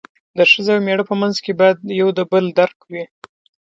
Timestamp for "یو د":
2.01-2.19